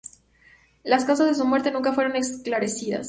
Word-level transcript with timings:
Las 0.83 1.05
causas 1.05 1.27
de 1.27 1.35
su 1.35 1.45
muerte 1.45 1.69
nunca 1.69 1.93
fueron 1.93 2.15
esclarecidas. 2.15 2.99